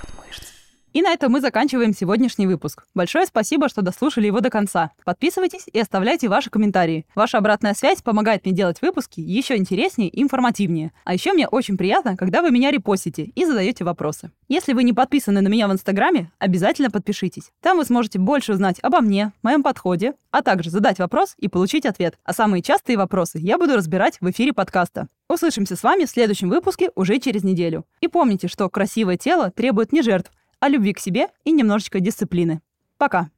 И 0.93 1.01
на 1.01 1.11
этом 1.11 1.31
мы 1.31 1.41
заканчиваем 1.41 1.91
сегодняшний 1.91 2.45
выпуск. 2.45 2.85
Большое 2.93 3.25
спасибо, 3.25 3.67
что 3.67 3.81
дослушали 3.81 4.27
его 4.27 4.41
до 4.41 4.51
конца. 4.51 4.91
Подписывайтесь 5.03 5.65
и 5.73 5.79
оставляйте 5.79 6.29
ваши 6.29 6.51
комментарии. 6.51 7.07
Ваша 7.15 7.39
обратная 7.39 7.73
связь 7.73 8.03
помогает 8.03 8.45
мне 8.45 8.53
делать 8.53 8.79
выпуски 8.79 9.19
еще 9.19 9.57
интереснее 9.57 10.07
и 10.07 10.21
информативнее. 10.21 10.91
А 11.03 11.15
еще 11.15 11.33
мне 11.33 11.47
очень 11.47 11.77
приятно, 11.77 12.15
когда 12.15 12.43
вы 12.43 12.51
меня 12.51 12.69
репостите 12.69 13.23
и 13.23 13.43
задаете 13.43 13.83
вопросы. 13.83 14.29
Если 14.47 14.73
вы 14.73 14.83
не 14.83 14.93
подписаны 14.93 15.41
на 15.41 15.47
меня 15.47 15.67
в 15.67 15.73
Инстаграме, 15.73 16.31
обязательно 16.37 16.91
подпишитесь. 16.91 17.51
Там 17.59 17.79
вы 17.79 17.85
сможете 17.85 18.19
больше 18.19 18.53
узнать 18.53 18.77
обо 18.83 19.01
мне, 19.01 19.33
моем 19.41 19.63
подходе, 19.63 20.13
а 20.29 20.43
также 20.43 20.69
задать 20.69 20.99
вопрос 20.99 21.33
и 21.39 21.47
получить 21.47 21.87
ответ. 21.87 22.19
А 22.23 22.33
самые 22.33 22.61
частые 22.61 22.97
вопросы 22.97 23.39
я 23.39 23.57
буду 23.57 23.75
разбирать 23.75 24.17
в 24.21 24.29
эфире 24.29 24.53
подкаста. 24.53 25.07
Услышимся 25.27 25.75
с 25.75 25.81
вами 25.81 26.05
в 26.05 26.09
следующем 26.11 26.49
выпуске 26.49 26.91
уже 26.93 27.17
через 27.17 27.43
неделю. 27.43 27.85
И 27.99 28.07
помните, 28.07 28.47
что 28.47 28.69
красивое 28.69 29.17
тело 29.17 29.49
требует 29.49 29.91
не 29.91 30.03
жертв, 30.03 30.31
а 30.63 30.69
любви 30.69 30.93
к 30.93 30.99
себе 30.99 31.27
и 31.43 31.51
немножечко 31.51 31.99
дисциплины. 31.99 32.61
Пока. 32.97 33.29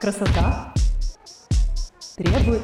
Красота 0.00 0.72
требует 2.16 2.62